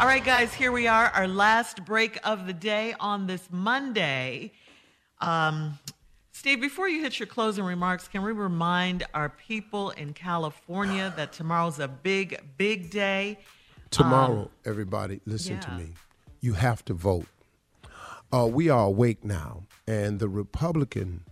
All 0.00 0.06
right, 0.06 0.24
guys, 0.24 0.52
here 0.52 0.72
we 0.72 0.86
are, 0.88 1.06
our 1.14 1.28
last 1.28 1.84
break 1.84 2.18
of 2.24 2.46
the 2.46 2.52
day 2.52 2.94
on 2.98 3.26
this 3.26 3.48
Monday. 3.50 4.52
Um, 5.20 5.78
Steve, 6.32 6.60
before 6.60 6.88
you 6.88 7.00
hit 7.00 7.18
your 7.20 7.28
closing 7.28 7.64
remarks, 7.64 8.08
can 8.08 8.22
we 8.22 8.32
remind 8.32 9.04
our 9.14 9.28
people 9.28 9.90
in 9.90 10.12
California 10.12 11.12
that 11.16 11.32
tomorrow's 11.32 11.78
a 11.78 11.86
big, 11.88 12.38
big 12.58 12.90
day? 12.90 13.38
Tomorrow, 13.90 14.42
Um, 14.42 14.48
everybody, 14.64 15.20
listen 15.26 15.60
to 15.60 15.70
me. 15.72 15.92
You 16.40 16.54
have 16.54 16.84
to 16.86 16.94
vote. 16.94 17.26
Uh, 18.32 18.46
we 18.46 18.68
are 18.68 18.86
awake 18.86 19.24
now, 19.24 19.62
and 19.86 20.18
the 20.18 20.28
Republican 20.28 21.22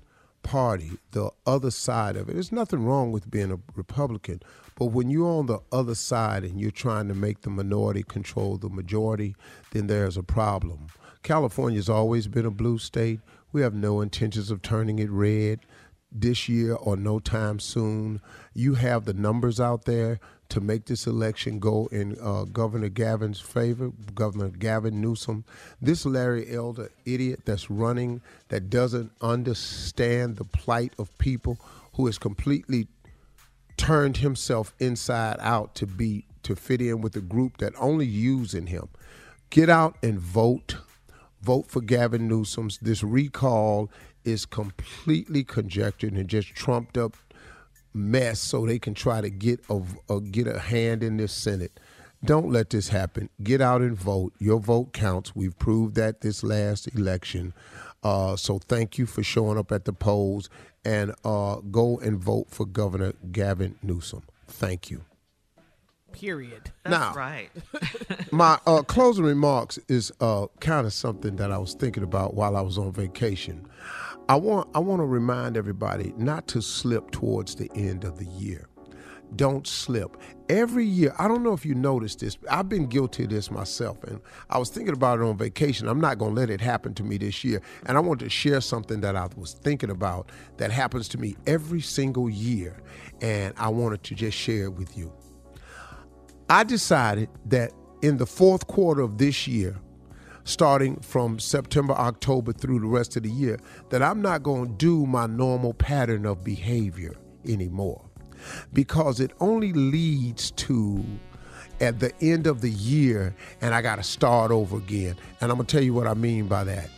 Party, 0.42 0.92
the 1.12 1.30
other 1.46 1.70
side 1.70 2.16
of 2.16 2.28
it, 2.28 2.32
there's 2.34 2.52
nothing 2.52 2.84
wrong 2.84 3.12
with 3.12 3.30
being 3.30 3.52
a 3.52 3.58
Republican, 3.74 4.40
but 4.76 4.86
when 4.86 5.10
you're 5.10 5.28
on 5.28 5.46
the 5.46 5.60
other 5.70 5.94
side 5.94 6.44
and 6.44 6.60
you're 6.60 6.70
trying 6.70 7.08
to 7.08 7.14
make 7.14 7.42
the 7.42 7.50
minority 7.50 8.02
control 8.02 8.56
the 8.56 8.68
majority, 8.68 9.34
then 9.72 9.86
there's 9.86 10.16
a 10.16 10.22
problem. 10.22 10.88
California's 11.22 11.88
always 11.88 12.26
been 12.26 12.46
a 12.46 12.50
blue 12.50 12.78
state. 12.78 13.20
We 13.52 13.62
have 13.62 13.74
no 13.74 14.00
intentions 14.00 14.50
of 14.50 14.62
turning 14.62 14.98
it 14.98 15.10
red 15.10 15.60
this 16.10 16.48
year 16.48 16.74
or 16.74 16.96
no 16.96 17.18
time 17.18 17.58
soon. 17.58 18.20
You 18.54 18.74
have 18.74 19.04
the 19.04 19.14
numbers 19.14 19.60
out 19.60 19.84
there 19.84 20.20
to 20.52 20.60
make 20.60 20.84
this 20.84 21.06
election 21.06 21.58
go 21.58 21.88
in 21.92 22.14
uh, 22.20 22.44
Governor 22.44 22.90
Gavin's 22.90 23.40
favor, 23.40 23.90
Governor 24.14 24.50
Gavin 24.50 25.00
Newsom. 25.00 25.46
This 25.80 26.04
Larry 26.04 26.54
Elder 26.54 26.90
idiot 27.06 27.40
that's 27.46 27.70
running 27.70 28.20
that 28.48 28.68
doesn't 28.68 29.12
understand 29.22 30.36
the 30.36 30.44
plight 30.44 30.92
of 30.98 31.16
people 31.16 31.58
who 31.94 32.04
has 32.04 32.18
completely 32.18 32.86
turned 33.78 34.18
himself 34.18 34.74
inside 34.78 35.38
out 35.40 35.74
to 35.76 35.86
be 35.86 36.26
to 36.42 36.54
fit 36.54 36.82
in 36.82 37.00
with 37.00 37.16
a 37.16 37.22
group 37.22 37.56
that 37.56 37.72
only 37.78 38.04
using 38.04 38.66
him. 38.66 38.88
Get 39.48 39.70
out 39.70 39.96
and 40.02 40.20
vote. 40.20 40.76
Vote 41.40 41.66
for 41.68 41.80
Gavin 41.80 42.28
Newsom's. 42.28 42.76
This 42.82 43.02
recall 43.02 43.90
is 44.22 44.44
completely 44.44 45.44
conjectured 45.44 46.12
and 46.12 46.28
just 46.28 46.48
trumped 46.54 46.98
up 46.98 47.16
mess 47.94 48.40
so 48.40 48.66
they 48.66 48.78
can 48.78 48.94
try 48.94 49.20
to 49.20 49.30
get 49.30 49.60
a, 49.68 49.80
a 50.08 50.20
get 50.20 50.46
a 50.46 50.58
hand 50.58 51.02
in 51.02 51.16
this 51.16 51.32
Senate. 51.32 51.78
Don't 52.24 52.50
let 52.50 52.70
this 52.70 52.88
happen. 52.88 53.28
Get 53.42 53.60
out 53.60 53.80
and 53.80 53.96
vote. 53.96 54.32
Your 54.38 54.60
vote 54.60 54.92
counts. 54.92 55.34
We've 55.34 55.58
proved 55.58 55.96
that 55.96 56.20
this 56.20 56.42
last 56.44 56.86
election. 56.94 57.52
Uh, 58.04 58.36
so 58.36 58.58
thank 58.58 58.96
you 58.98 59.06
for 59.06 59.22
showing 59.22 59.58
up 59.58 59.72
at 59.72 59.84
the 59.84 59.92
polls 59.92 60.48
and 60.84 61.14
uh, 61.24 61.56
go 61.70 61.98
and 61.98 62.18
vote 62.18 62.46
for 62.48 62.64
Governor 62.66 63.12
Gavin 63.32 63.76
Newsom. 63.82 64.22
Thank 64.46 64.90
you. 64.90 65.02
Period. 66.12 66.70
That's 66.84 66.90
Now- 66.92 67.14
right. 67.14 67.48
My 68.32 68.58
uh, 68.66 68.82
closing 68.82 69.24
remarks 69.24 69.78
is 69.88 70.12
uh, 70.20 70.46
kind 70.60 70.86
of 70.86 70.92
something 70.92 71.36
that 71.36 71.50
I 71.50 71.58
was 71.58 71.74
thinking 71.74 72.02
about 72.02 72.34
while 72.34 72.56
I 72.56 72.60
was 72.60 72.76
on 72.78 72.92
vacation. 72.92 73.66
I 74.28 74.36
want 74.36 74.68
I 74.74 74.78
want 74.78 75.00
to 75.00 75.06
remind 75.06 75.56
everybody 75.56 76.14
not 76.16 76.46
to 76.48 76.62
slip 76.62 77.10
towards 77.10 77.56
the 77.56 77.70
end 77.74 78.04
of 78.04 78.18
the 78.18 78.26
year. 78.26 78.68
Don't 79.34 79.66
slip. 79.66 80.16
Every 80.50 80.84
year, 80.84 81.14
I 81.18 81.26
don't 81.26 81.42
know 81.42 81.54
if 81.54 81.64
you 81.64 81.74
noticed 81.74 82.20
this. 82.20 82.36
I've 82.50 82.68
been 82.68 82.86
guilty 82.86 83.24
of 83.24 83.30
this 83.30 83.50
myself, 83.50 84.04
and 84.04 84.20
I 84.50 84.58
was 84.58 84.68
thinking 84.68 84.92
about 84.92 85.20
it 85.20 85.22
on 85.22 85.38
vacation. 85.38 85.88
I'm 85.88 86.00
not 86.00 86.18
going 86.18 86.34
to 86.34 86.40
let 86.40 86.50
it 86.50 86.60
happen 86.60 86.92
to 86.94 87.02
me 87.02 87.16
this 87.16 87.42
year. 87.42 87.62
And 87.86 87.96
I 87.96 88.00
want 88.00 88.20
to 88.20 88.28
share 88.28 88.60
something 88.60 89.00
that 89.00 89.16
I 89.16 89.28
was 89.36 89.54
thinking 89.54 89.90
about 89.90 90.30
that 90.58 90.70
happens 90.70 91.08
to 91.08 91.18
me 91.18 91.34
every 91.46 91.80
single 91.80 92.28
year, 92.28 92.76
and 93.22 93.54
I 93.56 93.68
wanted 93.70 94.02
to 94.04 94.14
just 94.14 94.36
share 94.36 94.64
it 94.64 94.74
with 94.74 94.98
you. 94.98 95.10
I 96.50 96.64
decided 96.64 97.30
that 97.46 97.72
in 98.02 98.18
the 98.18 98.26
fourth 98.26 98.66
quarter 98.66 99.00
of 99.00 99.16
this 99.16 99.48
year, 99.48 99.78
starting 100.44 100.96
from 101.00 101.38
September, 101.38 101.94
October 101.94 102.52
through 102.52 102.80
the 102.80 102.86
rest 102.86 103.16
of 103.16 103.22
the 103.22 103.30
year, 103.30 103.58
that 103.90 104.02
I'm 104.02 104.22
not 104.22 104.42
going 104.42 104.68
to 104.68 104.74
do 104.74 105.06
my 105.06 105.26
normal 105.26 105.74
pattern 105.74 106.26
of 106.26 106.44
behavior 106.44 107.14
anymore 107.46 108.04
because 108.72 109.20
it 109.20 109.32
only 109.40 109.72
leads 109.72 110.50
to 110.52 111.04
at 111.80 112.00
the 112.00 112.12
end 112.20 112.46
of 112.46 112.60
the 112.60 112.70
year 112.70 113.34
and 113.60 113.74
I 113.74 113.82
got 113.82 113.96
to 113.96 114.02
start 114.02 114.50
over 114.50 114.76
again. 114.76 115.16
And 115.40 115.50
I'm 115.50 115.56
going 115.56 115.66
to 115.66 115.72
tell 115.76 115.84
you 115.84 115.94
what 115.94 116.06
I 116.06 116.14
mean 116.14 116.46
by 116.46 116.64
that. 116.64 116.88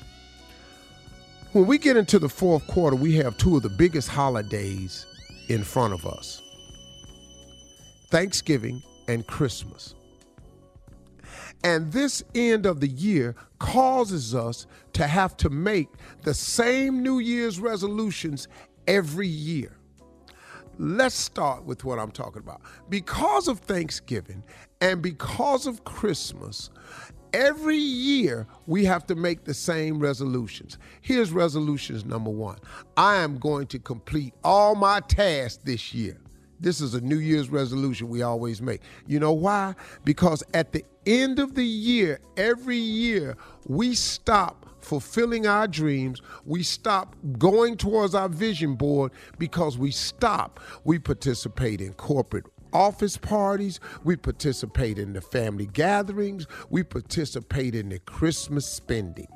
When 1.53 1.67
we 1.67 1.79
get 1.79 1.97
into 1.97 2.19
the 2.19 2.29
fourth 2.29 2.67
quarter, 2.67 2.97
we 2.97 3.15
have 3.17 3.37
two 3.37 3.57
of 3.57 3.63
the 3.63 3.69
biggest 3.69 4.09
holidays 4.09 5.07
in 5.49 5.63
front 5.63 5.95
of 5.95 6.05
us. 6.07 6.43
Thanksgiving 8.11 8.83
and 9.09 9.27
Christmas. 9.27 9.95
And 11.65 11.91
this 11.93 12.23
end 12.35 12.67
of 12.67 12.81
the 12.81 12.89
year 12.89 13.35
causes 13.59 14.35
us 14.35 14.67
to 14.93 15.07
have 15.07 15.35
to 15.39 15.49
make 15.49 15.89
the 16.23 16.35
same 16.35 17.03
New 17.03 17.19
Year's 17.19 17.59
resolutions 17.59 18.49
every 18.87 19.27
year. 19.27 19.79
Let's 20.79 21.15
start 21.15 21.65
with 21.65 21.83
what 21.85 21.99
I'm 21.99 22.11
talking 22.11 22.43
about. 22.43 22.61
Because 22.91 23.49
of 23.49 23.61
Thanksgiving 23.61 24.45
and 24.83 25.01
because 25.01 25.67
of 25.67 25.85
Christmas, 25.85 26.69
every 27.33 27.79
year 27.79 28.47
we 28.67 28.85
have 28.85 29.07
to 29.07 29.15
make 29.15 29.45
the 29.45 29.55
same 29.55 29.99
resolutions. 29.99 30.77
Here's 31.01 31.33
resolutions 31.33 32.05
number 32.05 32.31
one 32.31 32.59
I 32.97 33.17
am 33.17 33.39
going 33.39 33.69
to 33.69 33.79
complete 33.79 34.35
all 34.45 34.75
my 34.75 35.01
tasks 35.01 35.63
this 35.65 35.95
year. 35.95 36.19
This 36.61 36.81
is 36.81 36.95
a 36.95 37.01
New 37.01 37.19
Year's 37.19 37.49
resolution 37.51 38.09
we 38.09 38.23
always 38.23 38.63
make. 38.63 38.81
You 39.07 39.21
know 39.21 39.33
why? 39.33 39.75
Because 40.05 40.43
at 40.55 40.73
the 40.73 40.85
end 41.07 41.39
of 41.39 41.55
the 41.55 41.65
year, 41.65 42.21
every 42.37 42.77
year, 42.77 43.37
we 43.67 43.95
stop 43.95 44.67
fulfilling 44.81 45.47
our 45.47 45.67
dreams. 45.67 46.21
We 46.45 46.63
stop 46.63 47.17
going 47.39 47.77
towards 47.77 48.15
our 48.15 48.29
vision 48.29 48.75
board 48.75 49.13
because 49.39 49.79
we 49.79 49.91
stop. 49.91 50.61
We 50.85 50.99
participate 50.99 51.81
in 51.81 51.95
corporate 51.95 52.45
office 52.73 53.17
parties, 53.17 53.79
we 54.03 54.17
participate 54.17 54.99
in 54.99 55.13
the 55.13 55.21
family 55.21 55.67
gatherings, 55.67 56.47
we 56.71 56.83
participate 56.83 57.75
in 57.75 57.89
the 57.89 58.01
Christmas 58.01 58.67
spending. 58.67 59.29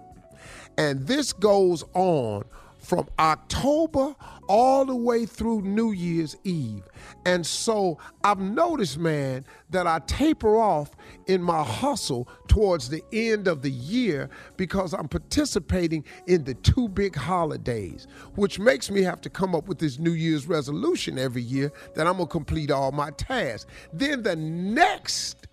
And 0.76 1.06
this 1.06 1.32
goes 1.32 1.85
on 1.94 2.44
from 2.79 3.09
October 3.19 4.15
all 4.49 4.85
the 4.85 4.97
way 4.97 5.27
through 5.27 5.63
New 5.63 5.93
Year's 5.93 6.37
Eve. 6.45 6.83
And 7.27 7.47
so 7.47 7.99
I've 8.25 8.39
noticed, 8.39 8.99
man, 8.99 9.45
that 9.71 9.87
I 9.87 9.99
taper 10.07 10.57
off 10.57 10.97
in 11.27 11.43
my 11.43 11.63
hustle 11.63 12.29
towards 12.47 12.89
the 12.89 13.03
end 13.13 13.47
of 13.47 13.63
the 13.63 13.71
year 13.71 14.31
because 14.57 14.95
I'm 14.95 15.09
participating 15.09 16.05
in 16.27 16.45
the 16.45 16.55
two 16.55 16.89
big 16.89 17.15
holidays, 17.15 18.07
which 18.37 18.59
makes 18.59 18.91
me 18.91 19.03
have 19.03 19.21
to 19.23 19.31
come 19.31 19.55
up 19.55 19.69
with 19.69 19.79
this 19.79 19.99
New 19.99 20.13
Year's 20.13 20.47
resolution 20.47 21.19
every 21.19 21.43
year 21.43 21.73
that 21.95 22.07
I'm 22.07 22.15
going 22.17 22.27
to 22.27 22.33
complete 22.33 22.71
all 22.71 22.93
my 22.93 23.11
tasks. 23.11 23.71
Then 23.93 24.23
the 24.23 24.37
next 24.37 25.47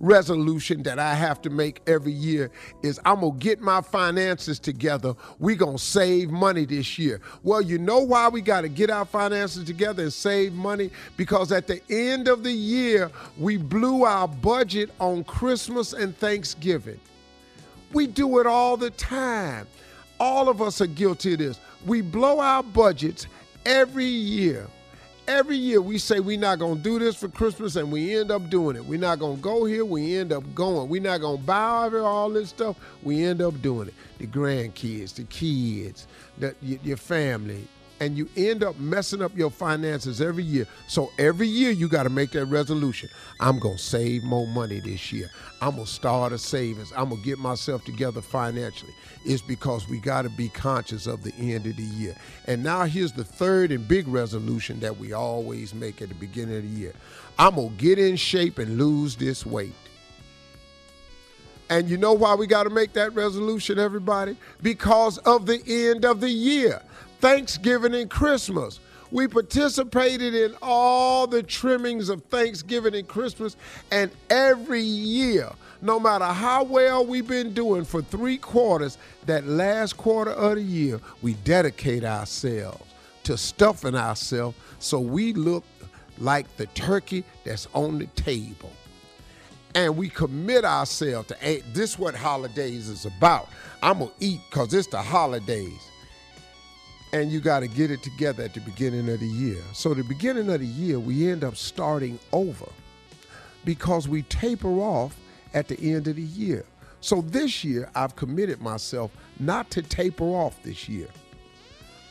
resolution 0.00 0.82
that 0.84 0.98
I 0.98 1.14
have 1.14 1.40
to 1.42 1.50
make 1.50 1.80
every 1.86 2.12
year 2.12 2.50
is 2.82 3.00
I'm 3.04 3.20
going 3.20 3.32
to 3.32 3.38
get 3.38 3.60
my 3.60 3.80
finances 3.80 4.58
together. 4.58 5.14
We're 5.38 5.56
going 5.56 5.78
to 5.78 5.82
save 5.82 6.30
money 6.30 6.64
this 6.64 6.98
year. 6.98 7.20
Well, 7.42 7.60
you 7.60 7.78
know 7.78 8.00
why 8.00 8.28
we 8.28 8.40
got 8.40 8.62
to 8.62 8.68
get 8.68 8.90
our 8.90 9.04
finances 9.04 9.64
together 9.64 10.04
and 10.04 10.12
save 10.12 10.52
money? 10.52 10.90
Because 11.16 11.52
at 11.52 11.66
the 11.66 11.80
end 11.90 12.28
of 12.28 12.42
the 12.42 12.52
year, 12.52 13.10
we 13.38 13.56
blew 13.56 14.04
our 14.04 14.28
budget 14.28 14.90
on 15.00 15.24
Christmas 15.24 15.92
and 15.92 16.16
Thanksgiving. 16.16 17.00
We 17.92 18.06
do 18.06 18.40
it 18.40 18.46
all 18.46 18.76
the 18.76 18.90
time. 18.90 19.66
All 20.18 20.48
of 20.48 20.62
us 20.62 20.80
are 20.80 20.86
guilty 20.86 21.34
of 21.34 21.38
this. 21.38 21.58
We 21.86 22.00
blow 22.00 22.40
our 22.40 22.62
budgets 22.62 23.26
every 23.64 24.06
year 24.06 24.66
every 25.28 25.56
year 25.56 25.80
we 25.80 25.98
say 25.98 26.20
we're 26.20 26.38
not 26.38 26.58
going 26.58 26.76
to 26.76 26.82
do 26.82 26.98
this 26.98 27.16
for 27.16 27.28
Christmas 27.28 27.76
and 27.76 27.90
we 27.90 28.16
end 28.16 28.30
up 28.30 28.48
doing 28.48 28.76
it. 28.76 28.84
We're 28.84 28.98
not 28.98 29.18
going 29.18 29.36
to 29.36 29.42
go 29.42 29.64
here, 29.64 29.84
we 29.84 30.16
end 30.16 30.32
up 30.32 30.44
going. 30.54 30.88
We're 30.88 31.02
not 31.02 31.20
going 31.20 31.38
to 31.38 31.44
buy 31.44 31.90
all 31.98 32.30
this 32.30 32.50
stuff, 32.50 32.76
we 33.02 33.24
end 33.24 33.42
up 33.42 33.60
doing 33.62 33.88
it. 33.88 33.94
The 34.18 34.26
grandkids, 34.26 35.14
the 35.14 35.24
kids, 35.24 36.06
the, 36.38 36.54
your 36.62 36.96
family, 36.96 37.66
and 38.00 38.16
you 38.16 38.28
end 38.36 38.62
up 38.62 38.78
messing 38.78 39.22
up 39.22 39.36
your 39.36 39.50
finances 39.50 40.20
every 40.20 40.42
year. 40.42 40.66
So 40.86 41.10
every 41.18 41.48
year 41.48 41.70
you 41.70 41.88
got 41.88 42.02
to 42.02 42.10
make 42.10 42.30
that 42.32 42.46
resolution. 42.46 43.08
I'm 43.40 43.58
going 43.58 43.76
to 43.76 43.82
save 43.82 44.22
more 44.22 44.46
money 44.46 44.80
this 44.80 45.12
year. 45.12 45.30
I'm 45.60 45.72
going 45.72 45.86
to 45.86 45.90
start 45.90 46.32
a 46.32 46.38
savings. 46.38 46.92
I'm 46.96 47.08
going 47.08 47.22
to 47.22 47.26
get 47.26 47.38
myself 47.38 47.84
together 47.84 48.20
financially. 48.20 48.92
It's 49.24 49.42
because 49.42 49.88
we 49.88 49.98
got 49.98 50.22
to 50.22 50.30
be 50.30 50.48
conscious 50.48 51.06
of 51.06 51.22
the 51.22 51.34
end 51.36 51.66
of 51.66 51.76
the 51.76 51.82
year. 51.82 52.14
And 52.46 52.62
now 52.62 52.84
here's 52.84 53.12
the 53.12 53.24
third 53.24 53.72
and 53.72 53.86
big 53.88 54.06
resolution 54.06 54.80
that 54.80 54.98
we 54.98 55.12
always 55.12 55.74
make 55.74 56.02
at 56.02 56.08
the 56.08 56.14
beginning 56.14 56.56
of 56.56 56.62
the 56.62 56.68
year. 56.68 56.92
I'm 57.38 57.54
going 57.56 57.70
to 57.70 57.76
get 57.76 57.98
in 57.98 58.16
shape 58.16 58.58
and 58.58 58.76
lose 58.78 59.16
this 59.16 59.46
weight. 59.46 59.74
And 61.68 61.88
you 61.88 61.96
know 61.96 62.12
why 62.12 62.34
we 62.34 62.46
got 62.46 62.62
to 62.64 62.70
make 62.70 62.92
that 62.92 63.14
resolution, 63.14 63.78
everybody? 63.78 64.36
Because 64.62 65.18
of 65.18 65.46
the 65.46 65.60
end 65.66 66.04
of 66.04 66.20
the 66.20 66.30
year. 66.30 66.80
Thanksgiving 67.20 67.94
and 67.94 68.10
Christmas. 68.10 68.80
We 69.10 69.28
participated 69.28 70.34
in 70.34 70.54
all 70.60 71.26
the 71.26 71.42
trimmings 71.42 72.08
of 72.08 72.24
Thanksgiving 72.24 72.94
and 72.94 73.06
Christmas, 73.06 73.56
and 73.90 74.10
every 74.30 74.80
year, 74.82 75.50
no 75.80 76.00
matter 76.00 76.24
how 76.24 76.64
well 76.64 77.06
we've 77.06 77.28
been 77.28 77.54
doing 77.54 77.84
for 77.84 78.02
three 78.02 78.36
quarters, 78.36 78.98
that 79.26 79.46
last 79.46 79.96
quarter 79.96 80.32
of 80.32 80.56
the 80.56 80.62
year, 80.62 81.00
we 81.22 81.34
dedicate 81.44 82.04
ourselves 82.04 82.84
to 83.22 83.36
stuffing 83.36 83.94
ourselves 83.94 84.56
so 84.78 84.98
we 84.98 85.32
look 85.32 85.64
like 86.18 86.54
the 86.56 86.66
turkey 86.66 87.24
that's 87.44 87.68
on 87.74 87.98
the 87.98 88.06
table. 88.08 88.72
And 89.74 89.96
we 89.96 90.08
commit 90.08 90.64
ourselves 90.64 91.28
to, 91.28 91.62
this 91.72 91.92
is 91.92 91.98
what 91.98 92.14
holidays 92.14 92.88
is 92.88 93.04
about. 93.04 93.48
I'm 93.82 93.98
to 93.98 94.10
eat 94.20 94.40
because 94.50 94.72
it's 94.72 94.88
the 94.88 95.02
holidays 95.02 95.90
and 97.12 97.30
you 97.30 97.40
got 97.40 97.60
to 97.60 97.68
get 97.68 97.90
it 97.90 98.02
together 98.02 98.42
at 98.44 98.54
the 98.54 98.60
beginning 98.60 99.08
of 99.08 99.20
the 99.20 99.26
year. 99.26 99.62
So, 99.72 99.94
the 99.94 100.04
beginning 100.04 100.50
of 100.50 100.60
the 100.60 100.66
year, 100.66 100.98
we 100.98 101.30
end 101.30 101.44
up 101.44 101.56
starting 101.56 102.18
over 102.32 102.66
because 103.64 104.08
we 104.08 104.22
taper 104.22 104.68
off 104.68 105.16
at 105.54 105.68
the 105.68 105.78
end 105.80 106.08
of 106.08 106.16
the 106.16 106.22
year. 106.22 106.64
So, 107.00 107.20
this 107.22 107.64
year, 107.64 107.88
I've 107.94 108.16
committed 108.16 108.60
myself 108.60 109.10
not 109.38 109.70
to 109.70 109.82
taper 109.82 110.24
off 110.24 110.62
this 110.62 110.88
year. 110.88 111.08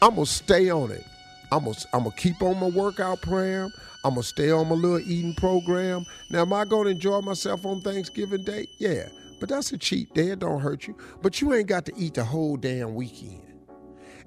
I'm 0.01 0.15
going 0.15 0.25
to 0.25 0.31
stay 0.31 0.69
on 0.69 0.91
it. 0.91 1.03
I'm 1.51 1.63
going 1.63 1.75
to 1.75 2.11
keep 2.17 2.41
on 2.41 2.59
my 2.59 2.69
workout 2.69 3.21
program. 3.21 3.71
I'm 4.03 4.13
going 4.13 4.23
to 4.23 4.27
stay 4.27 4.51
on 4.51 4.67
my 4.67 4.75
little 4.75 4.99
eating 4.99 5.35
program. 5.35 6.05
Now, 6.29 6.41
am 6.41 6.53
I 6.53 6.65
going 6.65 6.85
to 6.85 6.91
enjoy 6.91 7.21
myself 7.21 7.65
on 7.65 7.81
Thanksgiving 7.81 8.43
Day? 8.43 8.67
Yeah, 8.77 9.07
but 9.39 9.49
that's 9.49 9.71
a 9.71 9.77
cheat 9.77 10.13
day. 10.13 10.29
It 10.29 10.39
don't 10.39 10.61
hurt 10.61 10.87
you. 10.87 10.95
But 11.21 11.41
you 11.41 11.53
ain't 11.53 11.67
got 11.67 11.85
to 11.85 11.93
eat 11.97 12.15
the 12.15 12.23
whole 12.23 12.57
damn 12.57 12.93
weekend. 12.95 13.44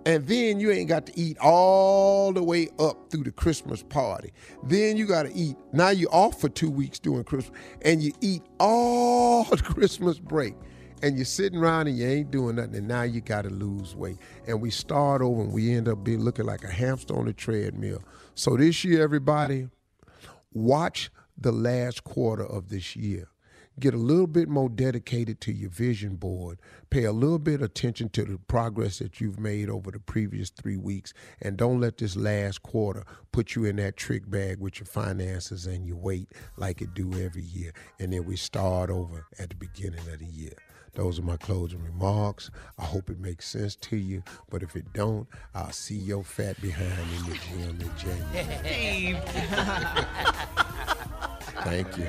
And 0.09 0.27
then 0.27 0.59
you 0.59 0.71
ain't 0.71 0.89
got 0.89 1.05
to 1.05 1.21
eat 1.21 1.37
all 1.39 2.33
the 2.33 2.43
way 2.43 2.71
up 2.79 3.11
through 3.11 3.25
the 3.25 3.31
Christmas 3.31 3.83
party. 3.83 4.33
Then 4.63 4.97
you 4.97 5.05
got 5.05 5.25
to 5.25 5.35
eat. 5.35 5.55
Now 5.75 5.91
you're 5.91 6.11
off 6.11 6.41
for 6.41 6.49
two 6.49 6.71
weeks 6.71 6.99
doing 6.99 7.25
Christmas, 7.25 7.55
and 7.83 8.03
you 8.03 8.15
eat 8.23 8.41
all 8.59 9.45
the 9.51 9.59
Christmas 9.59 10.19
break. 10.19 10.55
And 11.03 11.17
you're 11.17 11.27
sitting 11.27 11.59
around 11.59 11.89
and 11.89 11.99
you 11.99 12.09
ain't 12.09 12.31
doing 12.31 12.57
nothing, 12.57 12.77
and 12.77 12.89
now 12.89 13.03
you 13.03 13.21
got 13.21 13.43
to 13.43 13.51
lose 13.51 13.95
weight. 13.95 14.17
And 14.47 14.63
we 14.63 14.71
start 14.71 15.21
over 15.21 15.43
and 15.43 15.53
we 15.53 15.75
end 15.75 15.89
up 15.89 16.03
being 16.03 16.21
looking 16.21 16.47
like 16.47 16.65
a 16.65 16.71
hamster 16.71 17.15
on 17.15 17.29
a 17.29 17.35
treadmill. 17.35 18.03
So 18.35 18.57
this 18.57 18.85
year, 18.85 19.03
everybody, 19.03 19.69
watch 20.55 21.11
the 21.37 21.53
last 21.53 22.03
quarter 22.05 22.47
of 22.47 22.71
this 22.71 22.97
year 22.97 23.29
get 23.81 23.95
a 23.95 23.99
little 23.99 24.27
bit 24.27 24.49
more 24.49 24.69
dedicated 24.69 25.41
to 25.43 25.53
your 25.53 25.71
vision 25.71 26.17
board, 26.17 26.59
pay 26.91 27.05
a 27.05 27.13
little 27.13 27.39
bit 27.39 27.63
attention 27.63 28.09
to 28.11 28.25
the 28.25 28.39
progress 28.39 28.99
that 28.99 29.21
you've 29.21 29.39
made 29.39 29.71
over 29.71 29.91
the 29.91 30.01
previous 30.01 30.51
three 30.51 30.77
weeks, 30.77 31.13
and 31.41 31.57
don't 31.57 31.81
let 31.81 31.99
this 31.99 32.17
last 32.17 32.63
quarter 32.63 33.05
put 33.33 33.55
you 33.55 33.65
in 33.65 33.77
that 33.77 33.97
trick 33.97 34.29
bag 34.31 34.59
with 34.59 34.79
your 34.79 34.87
finances 34.87 35.67
and 35.67 35.87
your 35.87 35.97
weight 35.97 36.29
like 36.57 36.81
it 36.83 36.95
do 36.95 37.13
every 37.15 37.43
year. 37.43 37.73
And 37.99 38.13
then 38.13 38.25
we 38.25 38.37
start 38.37 38.91
over 38.91 39.27
at 39.39 39.51
the 39.51 39.57
beginning 39.57 40.07
of 40.13 40.19
the 40.19 40.27
year. 40.27 40.55
Those 40.95 41.19
are 41.19 41.23
my 41.23 41.37
closing 41.37 41.83
remarks. 41.83 42.51
I 42.79 42.85
hope 42.85 43.11
it 43.11 43.21
makes 43.21 43.49
sense 43.49 43.77
to 43.77 43.97
you. 43.97 44.23
But 44.51 44.63
if 44.63 44.75
it 44.75 44.93
don't, 44.93 45.29
I'll 45.55 45.71
see 45.71 45.95
your 45.95 46.25
fat 46.25 46.61
behind 46.61 46.93
in 47.17 47.31
the 47.31 47.39
gym 47.39 47.79
in 47.81 47.91
January. 47.97 49.21
Thank 51.63 51.99
you. 51.99 52.09